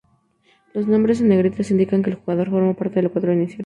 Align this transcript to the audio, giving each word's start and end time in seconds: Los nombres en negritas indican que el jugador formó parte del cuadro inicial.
Los 0.73 0.87
nombres 0.87 1.21
en 1.21 1.27
negritas 1.29 1.69
indican 1.69 2.01
que 2.01 2.09
el 2.09 2.15
jugador 2.15 2.49
formó 2.49 2.73
parte 2.73 2.99
del 3.03 3.11
cuadro 3.11 3.33
inicial. 3.33 3.59